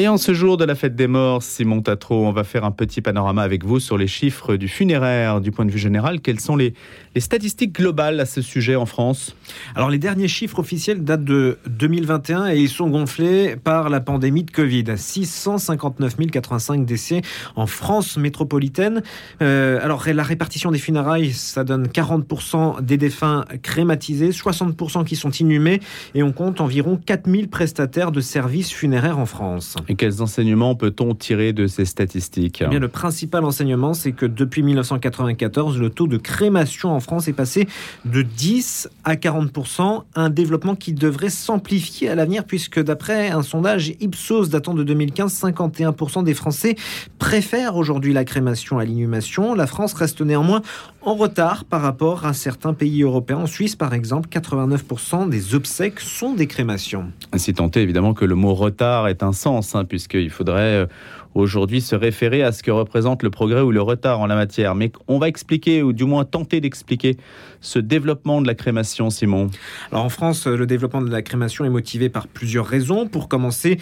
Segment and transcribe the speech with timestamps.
[0.00, 2.70] Et en ce jour de la fête des morts, Simon Tatro, on va faire un
[2.70, 6.22] petit panorama avec vous sur les chiffres du funéraire du point de vue général.
[6.22, 6.72] Quelles sont les,
[7.18, 9.36] statistiques globales à ce sujet en France?
[9.74, 14.42] Alors les derniers chiffres officiels datent de 2021 et ils sont gonflés par la pandémie
[14.42, 14.84] de Covid.
[14.96, 17.20] 659 085 décès
[17.54, 19.02] en France métropolitaine.
[19.42, 25.30] Euh, alors la répartition des funérailles, ça donne 40% des défunts crématisés, 60% qui sont
[25.30, 25.80] inhumés
[26.14, 29.76] et on compte environ 4000 prestataires de services funéraires en France.
[29.90, 34.62] Et quels enseignements peut-on tirer de ces statistiques eh Le principal enseignement, c'est que depuis
[34.62, 37.66] 1994, le taux de crémation en France est passé
[38.04, 39.50] de 10 à 40
[40.14, 45.42] un développement qui devrait s'amplifier à l'avenir, puisque d'après un sondage Ipsos datant de 2015,
[45.42, 46.76] 51% des Français
[47.18, 49.54] préfèrent aujourd'hui la crémation à l'inhumation.
[49.54, 50.62] La France reste néanmoins
[51.02, 53.38] en retard par rapport à certains pays européens.
[53.38, 57.10] En Suisse, par exemple, 89% des obsèques sont des crémations.
[57.32, 60.86] Ainsi tenté évidemment que le mot retard est un sens, hein, puisqu'il faudrait euh,
[61.34, 64.74] aujourd'hui se référer à ce que représente le progrès ou le retard en la matière.
[64.74, 67.16] Mais on va expliquer, ou du moins tenter d'expliquer,
[67.60, 69.48] ce développement de la crémation, Simon.
[69.92, 73.06] Alors en France, le développement de la crémation est motivé par plusieurs raisons.
[73.06, 73.78] Pour commencer,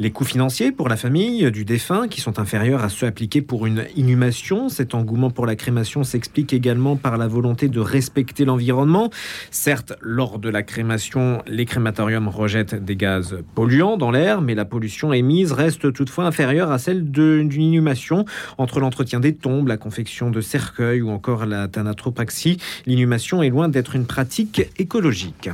[0.00, 3.66] les coûts financiers pour la famille du défunt qui sont inférieurs à ceux appliqués pour
[3.66, 4.68] une inhumation.
[4.68, 9.10] Cet engouement pour la crémation s'explique également par la volonté de respecter l'environnement.
[9.50, 14.64] Certes, lors de la crémation, les crématoriums rejettent des gaz polluants dans l'air, mais la
[14.64, 18.24] pollution émise reste toutefois inférieure à celle d'une inhumation.
[18.58, 23.68] Entre l'entretien des tombes, la confection de cercueils ou encore la thanatropraxie, l'inhumation est loin
[23.68, 25.50] d'être une pratique écologique.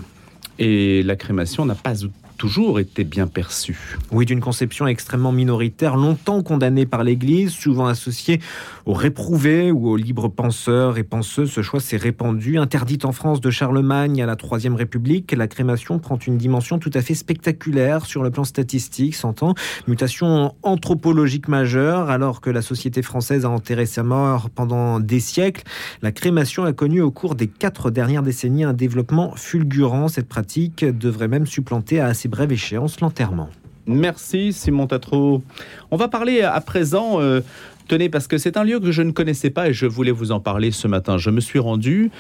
[0.59, 1.95] Et la crémation n'a pas
[2.37, 3.97] toujours été bien perçu.
[4.11, 8.41] Oui, d'une conception extrêmement minoritaire, longtemps condamnée par l'Église, souvent associée
[8.87, 11.51] aux réprouvés ou aux libres penseurs et penseuses.
[11.53, 12.59] Ce choix s'est répandu.
[12.59, 16.91] Interdite en France de Charlemagne à la Troisième République, la crémation prend une dimension tout
[16.95, 19.55] à fait spectaculaire sur le plan statistique, s'entend.
[19.89, 25.63] Mutation anthropologique majeure, alors que la société française a enterré sa mort pendant des siècles.
[26.03, 30.09] La crémation a connu au cours des quatre dernières décennies un développement fulgurant.
[30.09, 30.44] Cette pratique
[30.83, 33.49] devrait même supplanter à assez brève échéance l'enterrement.
[33.87, 35.43] Merci Simon Tatro.
[35.91, 37.41] On va parler à présent, euh,
[37.87, 40.33] tenez, parce que c'est un lieu que je ne connaissais pas et je voulais vous
[40.33, 41.19] en parler ce matin.
[41.19, 42.11] Je me suis rendu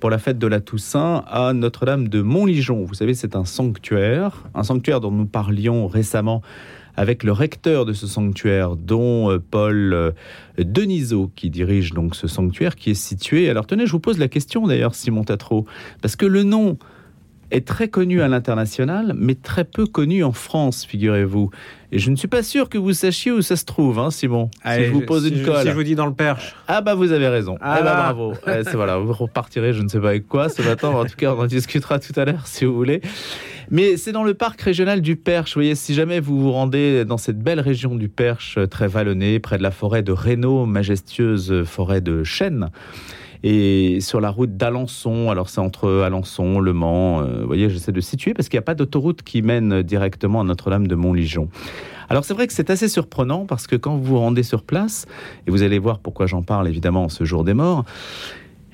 [0.00, 2.84] pour la fête de la Toussaint à Notre-Dame de Montligeon.
[2.84, 6.42] Vous savez, c'est un sanctuaire, un sanctuaire dont nous parlions récemment
[6.96, 10.12] avec le recteur de ce sanctuaire, dont euh, Paul euh,
[10.58, 13.48] Denisot, qui dirige donc ce sanctuaire qui est situé.
[13.50, 15.66] Alors tenez, je vous pose la question d'ailleurs, Simon Tatro,
[16.02, 16.78] parce que le nom
[17.54, 21.50] est très connu à l'international, mais très peu connu en France, figurez-vous.
[21.92, 24.50] Et je ne suis pas sûr que vous sachiez où ça se trouve, hein, Simon.
[24.64, 25.62] si je vous pose une colle.
[25.62, 26.56] Si je vous dis dans le Perche.
[26.66, 27.56] Ah bah vous avez raison.
[27.60, 28.34] Ah eh bah, bravo.
[28.44, 30.88] c'est voilà, vous repartirez, je ne sais pas avec quoi ce matin.
[30.88, 33.00] En tout cas, on en discutera tout à l'heure si vous voulez.
[33.70, 35.54] Mais c'est dans le parc régional du Perche.
[35.54, 39.38] Vous voyez, si jamais vous vous rendez dans cette belle région du Perche, très vallonnée,
[39.38, 42.70] près de la forêt de Reynaud, majestueuse forêt de chênes
[43.44, 45.30] et sur la route d'Alençon.
[45.30, 47.20] Alors c'est entre Alençon, Le Mans.
[47.20, 50.40] Euh, vous voyez, j'essaie de situer parce qu'il n'y a pas d'autoroute qui mène directement
[50.40, 51.48] à Notre-Dame de Montligeon.
[52.08, 55.06] Alors c'est vrai que c'est assez surprenant parce que quand vous vous rendez sur place,
[55.46, 57.84] et vous allez voir pourquoi j'en parle évidemment ce jour des morts,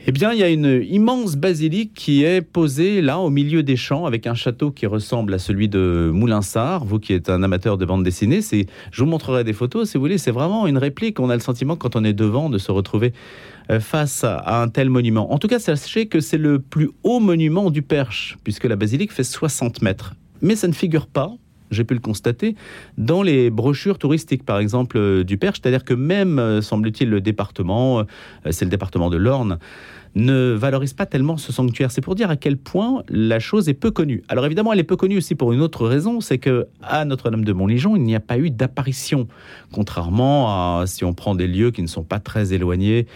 [0.06, 3.76] eh bien, il y a une immense basilique qui est posée là au milieu des
[3.76, 6.86] champs avec un château qui ressemble à celui de Moulinsart.
[6.86, 10.02] Vous qui êtes un amateur de bande dessinée, je vous montrerai des photos si vous
[10.02, 10.16] voulez.
[10.16, 11.20] C'est vraiment une réplique.
[11.20, 13.12] On a le sentiment quand on est devant de se retrouver
[13.70, 15.34] euh, face à un tel monument.
[15.34, 19.12] En tout cas, sachez que c'est le plus haut monument du Perche puisque la basilique
[19.12, 20.14] fait 60 mètres.
[20.40, 21.34] Mais ça ne figure pas
[21.70, 22.56] j'ai pu le constater,
[22.98, 25.60] dans les brochures touristiques, par exemple, euh, du Perche.
[25.62, 28.04] C'est-à-dire que même, euh, semble-t-il, le département, euh,
[28.50, 29.58] c'est le département de l'Orne,
[30.16, 31.92] ne valorise pas tellement ce sanctuaire.
[31.92, 34.25] C'est pour dire à quel point la chose est peu connue.
[34.28, 37.44] Alors évidemment, elle est peu connue aussi pour une autre raison, c'est que à Notre-Dame
[37.44, 39.28] de Montligeon, il n'y a pas eu d'apparition,
[39.72, 43.06] contrairement à si on prend des lieux qui ne sont pas très éloignés.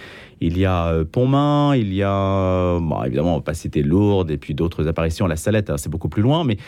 [0.40, 4.54] Il y a Pontmain, il y a évidemment, on va pas citer Lourdes et puis
[4.54, 6.58] d'autres apparitions, la Salette, hein, c'est beaucoup plus loin, mais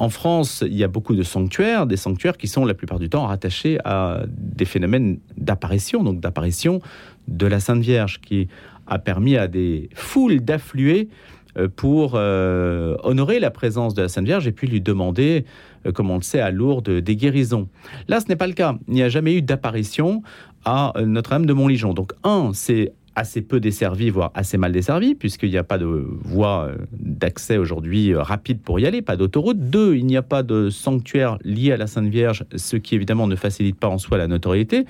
[0.00, 3.10] en France, il y a beaucoup de sanctuaires, des sanctuaires qui sont la plupart du
[3.10, 6.80] temps rattachés à des phénomènes d'apparition, donc d'apparition
[7.28, 8.48] de la Sainte Vierge, qui
[8.86, 11.10] a permis à des foules d'affluer
[11.58, 15.44] euh, pour euh, honorer la présence de la Sainte Vierge et puis lui demander,
[15.86, 17.68] euh, comme on le sait, à Lourdes, des guérisons.
[18.08, 18.76] Là, ce n'est pas le cas.
[18.88, 20.22] Il n'y a jamais eu d'apparition
[20.64, 21.92] à Notre-Dame de Montligeon.
[21.92, 25.86] Donc, un, c'est assez peu desservi, voire assez mal desservi, puisqu'il n'y a pas de
[25.86, 29.58] voie euh, d'accès aujourd'hui euh, rapide pour y aller, pas d'autoroute.
[29.58, 33.26] Deux, il n'y a pas de sanctuaire lié à la Sainte Vierge, ce qui évidemment
[33.26, 34.86] ne facilite pas en soi la notoriété.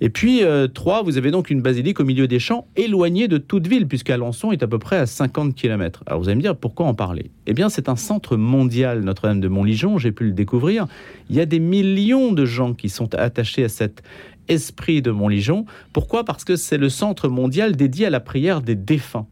[0.00, 3.38] Et puis, euh, trois, vous avez donc une basilique au milieu des champs, éloignée de
[3.38, 6.02] toute ville, puisque Alençon est à peu près à 50 km.
[6.06, 7.30] Alors vous allez me dire, pourquoi en parler?
[7.46, 10.86] Eh bien, c'est un centre mondial, Notre-Dame de Montligeon, j'ai pu le découvrir.
[11.30, 14.02] Il y a des millions de gens qui sont attachés à cet
[14.48, 15.64] esprit de Montligeon.
[15.92, 16.24] Pourquoi?
[16.24, 19.26] Parce que c'est le centre mondial dédié à la prière des défunts.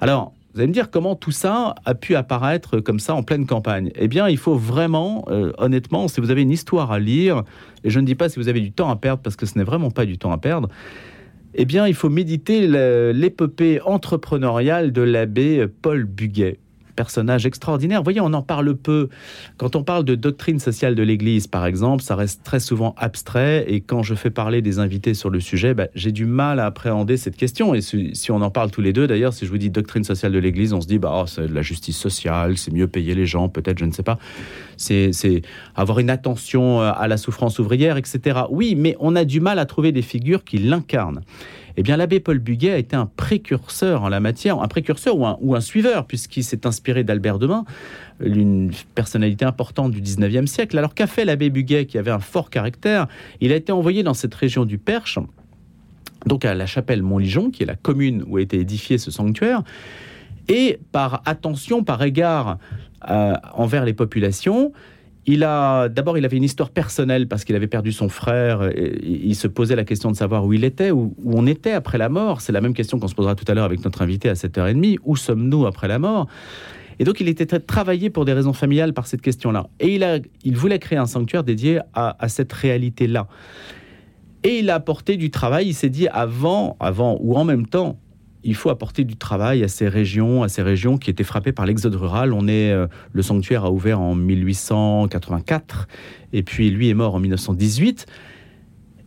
[0.00, 3.46] Alors, vous allez me dire comment tout ça a pu apparaître comme ça en pleine
[3.46, 3.90] campagne?
[3.94, 7.44] Eh bien, il faut vraiment, euh, honnêtement, si vous avez une histoire à lire,
[7.84, 9.56] et je ne dis pas si vous avez du temps à perdre, parce que ce
[9.58, 10.68] n'est vraiment pas du temps à perdre,
[11.54, 12.66] eh bien, il faut méditer
[13.12, 16.58] l'épopée entrepreneuriale de l'abbé Paul Buguet
[16.98, 18.00] personnage extraordinaire.
[18.00, 19.08] Vous voyez, on en parle peu.
[19.56, 23.66] Quand on parle de doctrine sociale de l'Église, par exemple, ça reste très souvent abstrait.
[23.68, 26.66] Et quand je fais parler des invités sur le sujet, bah, j'ai du mal à
[26.66, 27.72] appréhender cette question.
[27.72, 30.32] Et si, on en parle tous les deux, d'ailleurs, si je vous dis doctrine sociale
[30.32, 33.14] de l'Église, on se dit, bah, oh, c'est de la justice sociale, c'est mieux payer
[33.14, 34.18] les gens, peut-être, je ne sais pas.
[34.76, 35.12] C'est
[35.76, 38.40] avoir une attention à la souffrance ouvrière, etc.
[38.50, 41.20] Oui, mais on a du mal à trouver des figures qui l'incarnent.
[41.80, 45.54] Eh bien, l'abbé Paul Buguet a été un précurseur en la matière, un précurseur ou
[45.54, 47.64] un, suiveur, puisqu'il s'est inspiré d'Albert Demain,
[48.18, 50.76] une personnalité importante du 19e siècle.
[50.76, 53.06] Alors, qu'a fait l'abbé Buguet, qui avait un fort caractère?
[53.40, 55.20] Il a été envoyé dans cette région du Perche,
[56.26, 59.62] donc à la chapelle Montligeon, qui est la commune où a été édifié ce sanctuaire,
[60.48, 62.58] et par attention, par égard
[63.08, 64.72] euh, envers les populations,
[65.28, 68.70] il a d'abord, il avait une histoire personnelle parce qu'il avait perdu son frère.
[69.02, 72.08] Il se posait la question de savoir où il était, où, on était après la
[72.08, 72.40] mort.
[72.40, 74.96] C'est la même question qu'on se posera tout à l'heure avec notre invité à 7h30.
[75.04, 76.28] Où sommes-nous après la mort?
[76.98, 79.68] Et donc, il était très travaillé pour des raisons familiales par cette question-là.
[79.80, 83.28] Et il, a, il voulait créer un sanctuaire dédié à, à cette réalité-là.
[84.44, 85.68] Et il a apporté du travail.
[85.68, 87.98] Il s'est dit avant, avant ou en même temps,
[88.44, 91.66] il faut apporter du travail à ces régions, à ces régions qui étaient frappées par
[91.66, 92.32] l'exode rural.
[92.32, 95.88] On est, euh, le sanctuaire a ouvert en 1884
[96.32, 98.06] et puis lui est mort en 1918.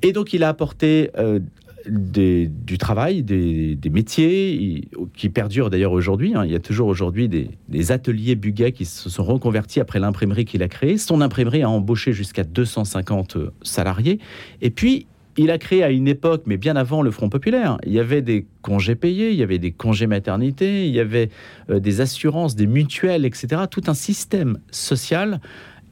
[0.01, 1.39] Et donc il a apporté euh,
[1.88, 6.34] du travail, des, métiers qui perdurent d'ailleurs aujourd'hui.
[6.36, 6.45] Hein.
[6.45, 10.62] Il y a toujours aujourd'hui des, ateliers Buguet qui se sont reconvertis après l'imprimerie qu'il
[10.63, 10.98] a créée.
[10.98, 14.19] Son imprimerie a embauché jusqu'à 250 salariés.
[14.62, 15.07] Et puis,
[15.41, 18.21] il a créé à une époque, mais bien avant le Front populaire, il y avait
[18.21, 21.29] des congés payés, il y avait des congés maternité, il y avait
[21.69, 23.63] euh, des assurances, des mutuelles, etc.
[23.69, 25.41] Tout un système social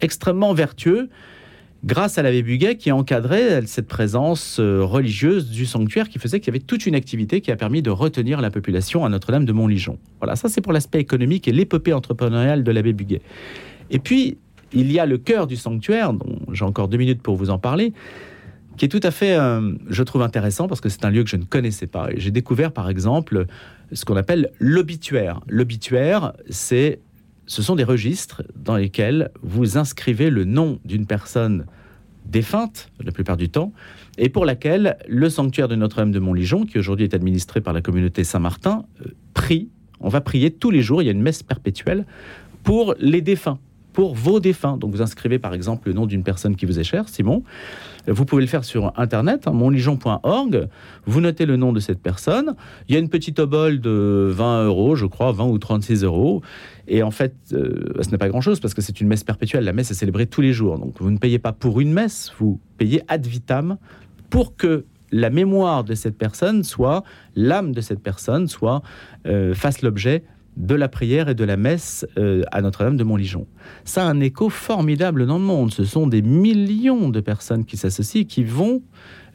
[0.01, 1.09] extrêmement vertueux
[1.83, 6.53] grâce à l'abbé Buguet qui encadrait cette présence euh, religieuse du sanctuaire qui faisait qu'il
[6.53, 9.53] y avait toute une activité qui a permis de retenir la population à Notre-Dame de
[9.53, 9.97] Montligeon.
[10.19, 13.21] Voilà, ça c'est pour l'aspect économique et l'épopée entrepreneuriale de l'abbé Buguet.
[13.91, 14.37] Et puis,
[14.73, 17.57] il y a le cœur du sanctuaire, dont j'ai encore deux minutes pour vous en
[17.57, 17.93] parler,
[18.79, 21.29] qui est tout à fait, euh, je trouve intéressant parce que c'est un lieu que
[21.29, 22.07] je ne connaissais pas.
[22.15, 23.45] J'ai découvert par exemple
[23.91, 25.41] ce qu'on appelle l'obituaire.
[25.49, 26.99] L'obituaire, c'est,
[27.45, 31.65] ce sont des registres dans lesquels vous inscrivez le nom d'une personne
[32.25, 33.73] défunte, la plupart du temps,
[34.17, 37.81] et pour laquelle le sanctuaire de Notre-Dame de Montligeon, qui aujourd'hui est administré par la
[37.81, 39.67] communauté Saint-Martin, euh, prie.
[39.99, 42.05] On va prier tous les jours, il y a une messe perpétuelle
[42.63, 43.59] pour les défunts
[43.99, 44.77] pour vos défunts.
[44.77, 47.43] Donc vous inscrivez par exemple le nom d'une personne qui vous est chère, Simon.
[48.07, 50.69] Vous pouvez le faire sur internet, hein, monligeon.org.
[51.05, 52.55] Vous notez le nom de cette personne.
[52.87, 56.41] Il y a une petite obole de 20 euros, je crois, 20 ou 36 euros.
[56.87, 59.65] Et en fait, euh, ce n'est pas grand-chose parce que c'est une messe perpétuelle.
[59.65, 60.79] La messe est célébrée tous les jours.
[60.79, 63.75] Donc vous ne payez pas pour une messe, vous payez ad vitam
[64.29, 67.03] pour que la mémoire de cette personne soit,
[67.35, 68.81] l'âme de cette personne soit,
[69.25, 70.23] euh, fasse l'objet
[70.57, 73.47] de la prière et de la messe euh, à Notre-Dame de Montligeon.
[73.85, 75.73] Ça a un écho formidable dans le monde.
[75.73, 78.81] Ce sont des millions de personnes qui s'associent, qui vont,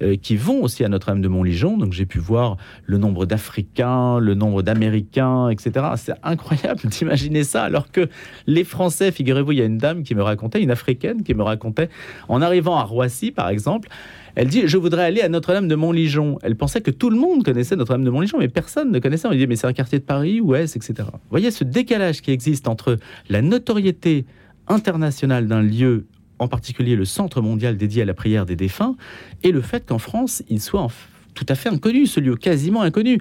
[0.02, 1.76] euh, qui vont aussi à Notre-Dame de Montligeon.
[1.76, 5.86] Donc j'ai pu voir le nombre d'Africains, le nombre d'Américains, etc.
[5.96, 7.64] C'est incroyable d'imaginer ça.
[7.64, 8.08] Alors que
[8.46, 11.42] les Français, figurez-vous, il y a une dame qui me racontait, une Africaine qui me
[11.42, 11.88] racontait,
[12.28, 13.88] en arrivant à Roissy par exemple,
[14.36, 16.38] elle dit Je voudrais aller à Notre-Dame de Montligeon.
[16.42, 19.28] Elle pensait que tout le monde connaissait Notre-Dame de Montligeon, mais personne ne connaissait.
[19.28, 21.08] On lui dit Mais c'est un quartier de Paris, est-ce, etc.
[21.12, 22.98] Vous voyez ce décalage qui existe entre
[23.28, 24.24] la notoriété
[24.66, 26.06] internationale d'un lieu,
[26.38, 28.96] en particulier le Centre mondial dédié à la prière des défunts,
[29.42, 30.88] et le fait qu'en France, il soit
[31.34, 33.20] tout à fait inconnu, ce lieu quasiment inconnu.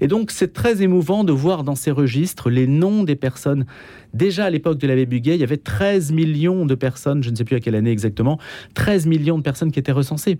[0.00, 3.66] Et donc, c'est très émouvant de voir dans ces registres les noms des personnes.
[4.14, 7.36] Déjà à l'époque de l'abbé Buguet, il y avait 13 millions de personnes, je ne
[7.36, 8.38] sais plus à quelle année exactement,
[8.74, 10.38] 13 millions de personnes qui étaient recensées.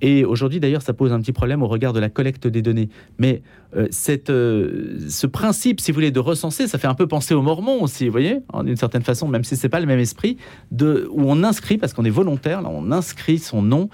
[0.00, 2.88] Et aujourd'hui, d'ailleurs, ça pose un petit problème au regard de la collecte des données.
[3.18, 3.42] Mais
[3.76, 7.34] euh, cette, euh, ce principe, si vous voulez, de recenser, ça fait un peu penser
[7.34, 10.36] aux Mormons aussi, vous voyez, d'une certaine façon, même si c'est pas le même esprit,
[10.70, 13.88] de, où on inscrit, parce qu'on est volontaire, là, on inscrit son nom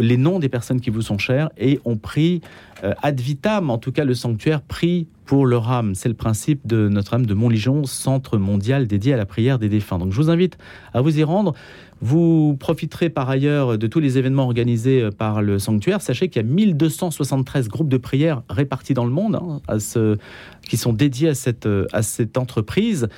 [0.00, 2.40] les noms des personnes qui vous sont chères et on prie
[2.84, 5.94] euh, ad vitam, en tout cas le sanctuaire prie pour leur âme.
[5.94, 9.98] C'est le principe de Notre-Dame de Montligeon, centre mondial dédié à la prière des défunts.
[9.98, 10.56] Donc je vous invite
[10.94, 11.54] à vous y rendre.
[12.00, 16.00] Vous profiterez par ailleurs de tous les événements organisés euh, par le sanctuaire.
[16.00, 19.78] Sachez qu'il y a 1273 groupes de prière répartis dans le monde hein,
[20.68, 23.08] qui sont dédiés à cette, euh, à cette entreprise.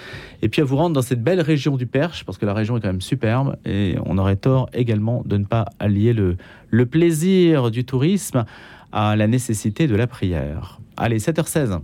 [0.42, 2.76] Et puis à vous rendre dans cette belle région du Perche, parce que la région
[2.76, 3.56] est quand même superbe.
[3.66, 8.44] Et on aurait tort également de ne pas allier le plaisir du tourisme
[8.92, 10.80] à la nécessité de la prière.
[10.96, 11.80] Allez, 7h16.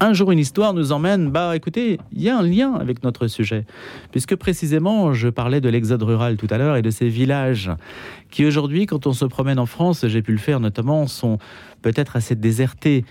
[0.00, 3.26] Un jour une histoire nous emmène, bah écoutez, il y a un lien avec notre
[3.26, 3.66] sujet,
[4.12, 7.72] puisque précisément je parlais de l'exode rural tout à l'heure et de ces villages
[8.30, 11.38] qui aujourd'hui, quand on se promène en France, j'ai pu le faire notamment, sont
[11.82, 13.04] peut-être assez désertés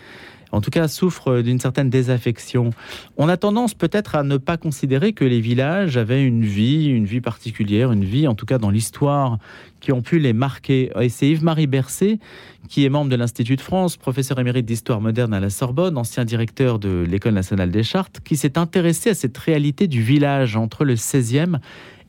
[0.51, 2.71] en tout cas souffrent d'une certaine désaffection.
[3.17, 7.05] On a tendance peut-être à ne pas considérer que les villages avaient une vie, une
[7.05, 9.37] vie particulière, une vie en tout cas dans l'histoire
[9.79, 10.91] qui ont pu les marquer.
[10.99, 12.19] Et c'est Yves-Marie Bercé,
[12.67, 16.25] qui est membre de l'Institut de France, professeur émérite d'histoire moderne à la Sorbonne, ancien
[16.25, 20.83] directeur de l'École nationale des chartes, qui s'est intéressé à cette réalité du village entre
[20.83, 21.57] le 16e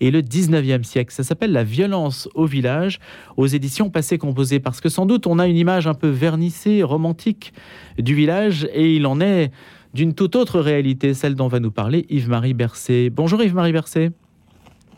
[0.00, 1.12] et le 19e siècle.
[1.12, 2.98] Ça s'appelle La violence au village,
[3.36, 6.82] aux éditions Passé Composé, parce que sans doute on a une image un peu vernissée,
[6.82, 7.52] romantique
[7.98, 9.50] du village, et il en est
[9.94, 13.10] d'une toute autre réalité, celle dont va nous parler Yves-Marie Bercé.
[13.10, 14.10] Bonjour Yves-Marie Bercé.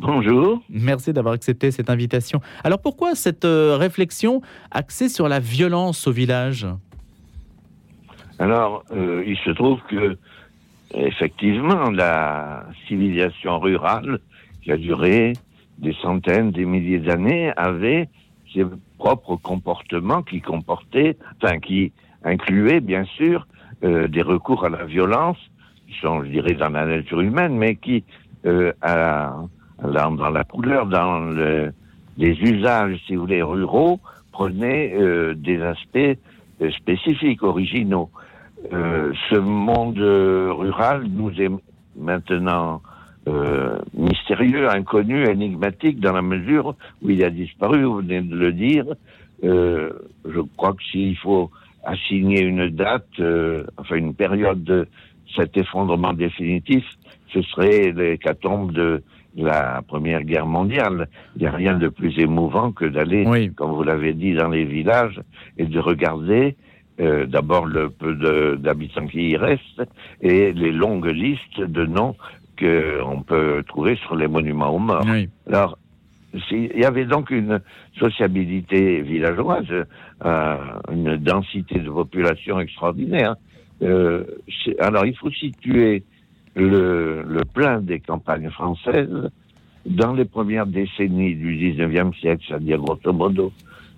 [0.00, 0.62] Bonjour.
[0.70, 2.40] Merci d'avoir accepté cette invitation.
[2.64, 4.40] Alors pourquoi cette euh, réflexion
[4.70, 6.66] axée sur la violence au village?
[8.38, 10.16] Alors, euh, il se trouve que,
[10.94, 14.20] effectivement, la civilisation rurale
[14.62, 15.32] qui a duré
[15.78, 18.08] des centaines, des milliers d'années, avait
[18.52, 18.64] ses
[18.98, 21.92] propres comportements qui comportaient, enfin qui
[22.24, 23.46] incluaient bien sûr
[23.82, 25.38] euh, des recours à la violence,
[25.86, 28.04] qui sont, je dirais, dans la nature humaine, mais qui,
[28.44, 29.36] euh, à,
[29.82, 31.72] dans la couleur, dans le,
[32.18, 33.98] les usages, si vous voulez, ruraux,
[34.32, 38.10] prenaient euh, des aspects euh, spécifiques, originaux.
[38.72, 41.50] Euh, ce monde rural nous est
[41.96, 42.82] maintenant
[43.30, 48.52] euh, mystérieux, inconnu, énigmatique, dans la mesure où il a disparu, vous venez de le
[48.52, 48.84] dire.
[49.44, 49.90] Euh,
[50.28, 51.50] je crois que s'il faut
[51.84, 54.88] assigner une date, euh, enfin une période de
[55.36, 56.84] cet effondrement définitif,
[57.32, 59.02] ce serait l'hécatombe de
[59.36, 61.08] la Première Guerre mondiale.
[61.36, 64.64] Il n'y a rien de plus émouvant que d'aller, comme vous l'avez dit, dans les
[64.64, 65.20] villages
[65.56, 66.56] et de regarder
[67.00, 68.14] euh, d'abord le peu
[68.56, 69.82] d'habitants qui y restent
[70.20, 72.14] et les longues listes de noms
[72.60, 75.06] qu'on peut trouver sur les monuments aux morts.
[75.46, 75.78] Alors,
[76.50, 77.60] il y avait donc une
[77.98, 79.66] sociabilité villageoise,
[80.24, 80.56] euh,
[80.92, 83.34] une densité de population extraordinaire.
[83.82, 84.24] Euh,
[84.78, 86.04] alors, il faut situer
[86.54, 89.30] le, le plein des campagnes françaises
[89.86, 93.52] dans les premières décennies du 19e siècle, c'est-à-dire grosso modo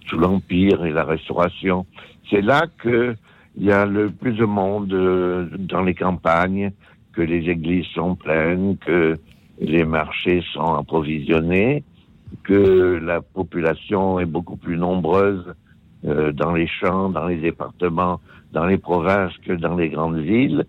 [0.07, 1.87] sous l'Empire et la Restauration.
[2.31, 3.15] C'est là que
[3.57, 6.73] il y a le plus de monde euh, dans les campagnes,
[7.13, 9.19] que les églises sont pleines, que
[9.61, 11.85] les marchés sont approvisionnés,
[12.45, 15.55] que la population est beaucoup plus nombreuse
[16.05, 18.21] euh, dans les champs, dans les départements,
[18.53, 20.65] dans les provinces que dans les grandes villes.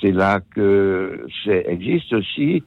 [0.00, 2.64] C'est là que existe aussi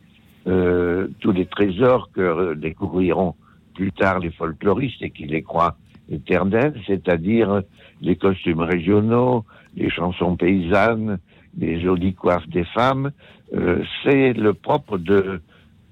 [0.47, 3.35] euh, tous les trésors que découvriront
[3.73, 5.75] plus tard les folkloristes et qui les croient
[6.09, 7.61] éternels, c'est-à-dire
[8.01, 9.43] les costumes régionaux,
[9.75, 11.17] les chansons paysannes,
[11.57, 13.11] les jolies coiffes des femmes,
[13.53, 15.41] euh, c'est le propre de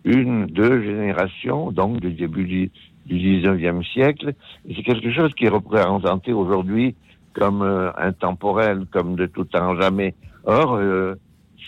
[0.04, 2.72] une, deux générations, donc du début du,
[3.06, 4.34] du 19e siècle.
[4.68, 6.96] C'est quelque chose qui est représenté aujourd'hui
[7.34, 10.14] comme euh, intemporel, comme de tout temps jamais.
[10.46, 11.16] Or, euh,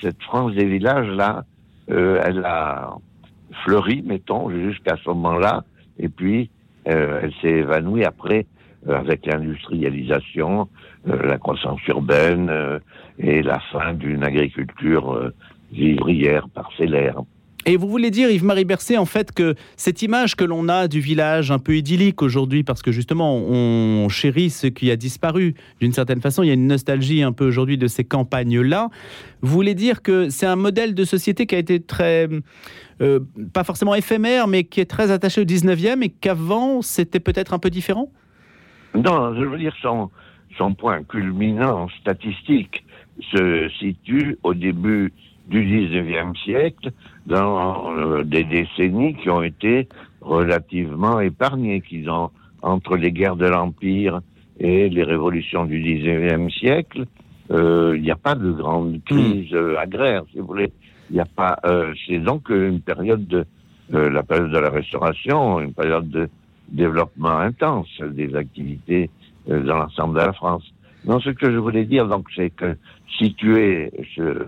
[0.01, 1.45] cette France des villages-là,
[1.87, 2.95] elle a
[3.63, 5.63] fleuri, mettons, jusqu'à ce moment-là,
[5.99, 6.49] et puis
[6.83, 8.47] elle s'est évanouie après
[8.87, 10.67] avec l'industrialisation,
[11.05, 12.51] la croissance urbaine
[13.19, 15.31] et la fin d'une agriculture
[15.71, 17.21] vivrière, parcellaire.
[17.67, 20.99] Et vous voulez dire, Yves-Marie Bercé, en fait, que cette image que l'on a du
[20.99, 25.91] village un peu idyllique aujourd'hui, parce que justement, on chérit ce qui a disparu d'une
[25.91, 28.89] certaine façon, il y a une nostalgie un peu aujourd'hui de ces campagnes-là.
[29.41, 32.29] Vous voulez dire que c'est un modèle de société qui a été très,
[33.01, 33.19] euh,
[33.51, 37.59] pas forcément éphémère, mais qui est très attaché au 19e et qu'avant, c'était peut-être un
[37.59, 38.11] peu différent?
[38.95, 40.09] Non, je veux dire, son,
[40.57, 42.85] son point culminant statistique
[43.31, 45.11] se situe au début
[45.47, 46.91] du 19e siècle
[47.25, 49.87] dans euh, des décennies qui ont été
[50.21, 54.21] relativement épargnées, qui ont, entre les guerres de l'Empire
[54.59, 57.05] et les révolutions du 19e siècle,
[57.51, 59.55] euh, il n'y a pas de grande crise hmm.
[59.55, 60.71] euh, agraire, si vous voulez.
[61.11, 61.59] Il n'y a pas.
[62.07, 63.45] c'est donc une période de
[63.91, 66.27] la période de la Restauration, une période de
[66.69, 69.09] développement intense des activités
[69.47, 70.63] dans l'ensemble de la France.
[71.05, 72.75] Non, ce que je voulais dire, donc, c'est que
[73.19, 74.45] situer ce,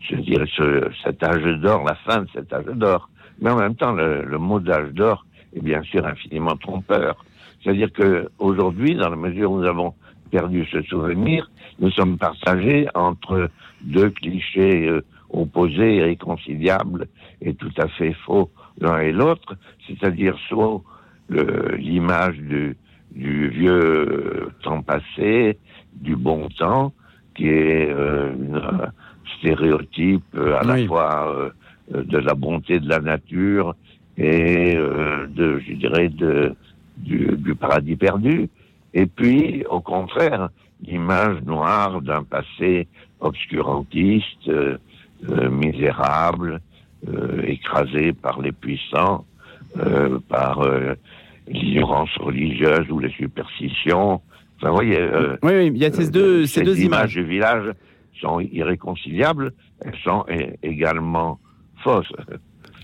[0.00, 3.10] je dirais, ce, cet âge d'or, la fin de cet âge d'or,
[3.40, 5.24] mais en même temps, le, le mot d'âge d'or
[5.54, 7.24] est bien sûr infiniment trompeur.
[7.62, 9.94] C'est-à-dire que aujourd'hui, dans la mesure où nous avons
[10.30, 11.50] perdu ce souvenir,
[11.80, 13.50] nous sommes partagés entre
[13.80, 17.08] deux clichés euh, opposés et réconciliables
[17.40, 18.50] et tout à fait faux
[18.80, 20.82] l'un et l'autre, c'est-à-dire soit
[21.30, 22.76] l'image du,
[23.12, 25.58] du, vieux temps passé,
[25.94, 26.92] du bon temps,
[27.34, 28.62] qui est euh, une
[29.38, 31.52] stéréotype euh, à la fois
[31.90, 33.74] de la bonté de la nature
[34.16, 36.54] et de, je dirais, de,
[36.96, 38.48] du, du paradis perdu.
[38.94, 40.48] Et puis, au contraire,
[40.82, 42.88] l'image noire d'un passé
[43.20, 44.78] obscurantiste, euh,
[45.30, 46.60] euh, misérable,
[47.08, 49.24] euh, écrasé par les puissants,
[50.28, 50.66] par
[51.46, 54.20] l'ignorance religieuse ou les superstitions.
[54.56, 54.98] Enfin, vous voyez,
[55.42, 57.14] oui, oui, il y a ces deux, ces deux images.
[57.14, 57.72] du village
[58.20, 59.52] sont irréconciliables,
[59.84, 60.24] elles sont
[60.62, 61.38] également
[61.82, 62.12] fausses.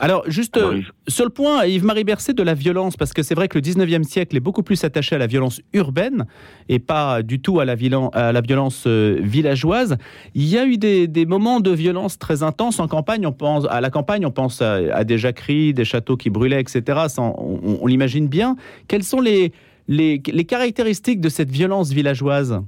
[0.01, 3.49] Alors, juste euh, sur le point, Yves-Marie Berset, de la violence, parce que c'est vrai
[3.49, 6.27] que le 19e siècle est beaucoup plus attaché à la violence urbaine
[6.69, 7.77] et pas du tout à la,
[8.13, 9.97] à la violence euh, villageoise.
[10.35, 13.27] Il y a eu des, moments de violence très intenses en campagne.
[13.27, 17.07] On pense à la campagne, on pense à, des jacqueries, des châteaux qui brûlaient, etc.
[17.19, 18.57] on, l'imagine bien.
[18.89, 19.53] Quelles sont les,
[19.89, 22.61] les, caractéristiques de cette violence villageoise?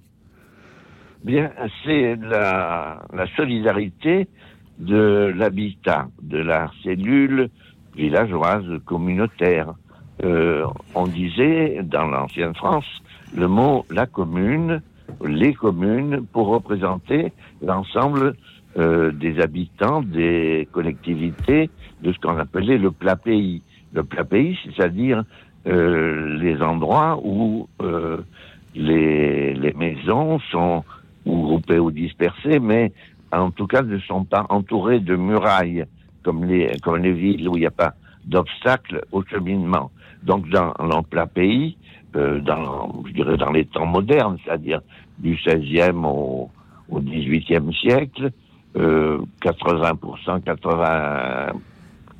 [1.24, 1.50] Bien,
[1.84, 4.28] c'est la, la solidarité
[4.78, 7.48] de l'habitat, de la cellule
[7.94, 9.74] villageoise communautaire.
[10.24, 10.64] Euh,
[10.94, 12.86] on disait dans l'ancienne France
[13.36, 14.82] le mot la commune,
[15.24, 18.34] les communes, pour représenter l'ensemble
[18.78, 21.70] euh, des habitants des collectivités
[22.02, 23.62] de ce qu'on appelait le plat pays.
[23.92, 25.24] Le plat pays, c'est-à-dire
[25.66, 27.68] euh, les endroits où
[28.74, 30.84] les, les maisons sont
[31.26, 32.92] groupées ou dispersées, mais
[33.40, 35.84] en tout cas, ne sont pas entourés de murailles,
[36.22, 39.90] comme les, comme les villes où il n'y a pas d'obstacles au cheminement.
[40.22, 41.76] Donc, dans l'emploi pays,
[42.16, 44.80] euh, dans, je dirais dans les temps modernes, c'est-à-dire
[45.18, 46.50] du 16e au,
[46.88, 48.30] au 18e siècle,
[48.76, 51.52] euh, 80%, 80,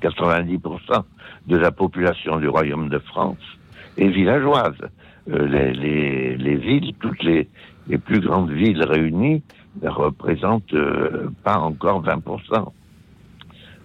[0.02, 1.02] 90%
[1.46, 3.38] de la population du Royaume de France
[3.96, 4.76] est villageoise.
[5.28, 7.48] Euh, les, les, les, villes, toutes les,
[7.88, 9.42] les plus grandes villes réunies
[9.82, 12.72] ne représente euh, pas encore 20%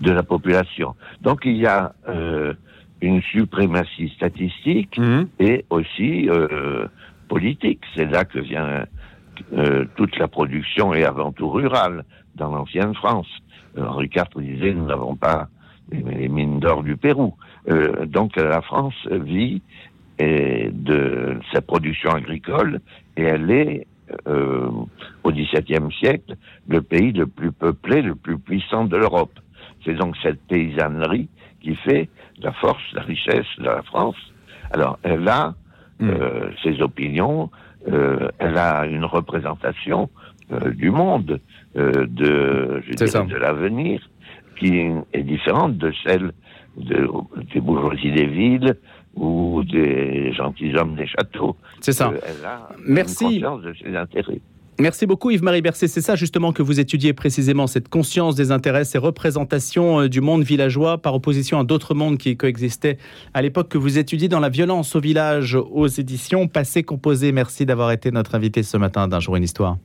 [0.01, 0.95] de la population.
[1.21, 2.53] Donc il y a euh,
[3.01, 5.27] une suprématie statistique mhm.
[5.39, 6.87] et aussi euh,
[7.27, 7.81] politique.
[7.95, 8.85] C'est là que vient
[9.95, 12.03] toute la production et avant tout rurale
[12.35, 13.27] dans l'ancienne France.
[13.75, 15.47] Henri IV disait nous n'avons pas
[15.91, 17.33] les, mines d'or du Pérou.
[18.05, 19.63] donc la France vit
[20.19, 22.81] de sa production agricole
[23.17, 23.87] et elle est
[24.27, 24.69] euh,
[25.23, 26.35] au XVIIe siècle,
[26.67, 29.39] le pays le plus peuplé, le plus puissant de l'Europe.
[29.85, 31.29] C'est donc cette paysannerie
[31.61, 32.09] qui fait
[32.41, 34.15] la force, la richesse de la France.
[34.71, 35.53] Alors, elle a
[35.99, 36.09] hmm.
[36.09, 37.49] euh, ses opinions,
[37.91, 40.09] euh, elle a une représentation
[40.75, 41.39] du monde,
[41.75, 44.01] de, je dirais, de l'avenir,
[44.59, 46.33] qui est différente de celle
[46.77, 47.07] de,
[47.53, 48.75] des bourgeoisies des villes,
[49.15, 51.55] ou des gentilshommes des châteaux.
[51.81, 52.11] C'est ça.
[52.85, 53.39] Merci.
[53.39, 54.41] de ses intérêts.
[54.79, 55.87] Merci beaucoup Yves-Marie Bercé.
[55.87, 60.21] C'est ça justement que vous étudiez précisément, cette conscience des intérêts, ces représentations euh, du
[60.21, 62.97] monde villageois par opposition à d'autres mondes qui coexistaient
[63.35, 67.31] à l'époque que vous étudiez dans la violence au village aux éditions Passé Composé.
[67.31, 69.77] Merci d'avoir été notre invité ce matin d'un jour une histoire.